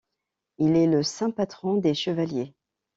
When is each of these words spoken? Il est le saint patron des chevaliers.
Il 0.57 0.77
est 0.77 0.87
le 0.87 1.03
saint 1.03 1.29
patron 1.29 1.75
des 1.75 1.93
chevaliers. 1.93 2.55